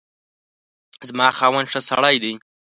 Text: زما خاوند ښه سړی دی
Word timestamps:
زما 1.07 1.27
خاوند 1.37 1.67
ښه 1.71 1.79
سړی 1.89 2.15
دی 2.23 2.33